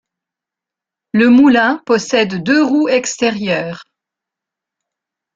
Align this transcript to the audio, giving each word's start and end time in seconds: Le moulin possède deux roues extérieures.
Le 1.13 1.29
moulin 1.29 1.83
possède 1.85 2.41
deux 2.41 2.63
roues 2.65 2.87
extérieures. 2.89 3.83